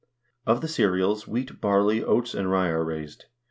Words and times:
Of 0.47 0.61
the 0.61 0.67
cereals 0.67 1.27
wheat, 1.27 1.61
barley, 1.61 2.03
oats, 2.03 2.33
and 2.33 2.49
rye 2.49 2.69
are 2.69 2.83
raised. 2.83 3.25